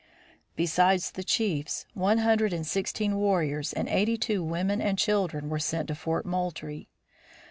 [0.55, 5.59] Besides the chiefs one hundred and sixteen warriors and eighty two women and children were
[5.59, 6.87] sent to Fort Moultrie.